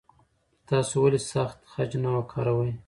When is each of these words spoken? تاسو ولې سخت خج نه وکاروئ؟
تاسو 0.69 0.93
ولې 1.03 1.19
سخت 1.31 1.57
خج 1.71 1.91
نه 2.03 2.09
وکاروئ؟ 2.15 2.71